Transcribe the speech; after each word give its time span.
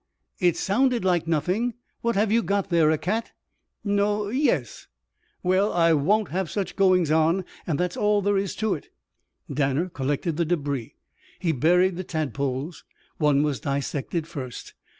It 0.39 0.57
sounded 0.57 1.05
like 1.05 1.27
nothing! 1.27 1.75
What 2.01 2.15
have 2.15 2.31
you 2.31 2.41
got 2.41 2.69
there? 2.71 2.89
A 2.89 2.97
cat?" 2.97 3.33
"No 3.83 4.29
yes." 4.29 4.87
"Well 5.43 5.71
I 5.71 5.93
won't 5.93 6.29
have 6.29 6.49
such 6.49 6.75
goings 6.75 7.11
on, 7.11 7.45
and 7.67 7.79
that's 7.79 7.95
all 7.97 8.19
there 8.23 8.35
is 8.39 8.55
to 8.55 8.73
it." 8.73 8.89
Danner 9.53 9.89
collected 9.89 10.37
the 10.37 10.45
débris. 10.47 10.95
He 11.37 11.51
buried 11.51 11.97
the 11.97 12.03
tadpoles. 12.03 12.83
One 13.19 13.43
was 13.43 13.59
dissected 13.59 14.25
first. 14.25 14.73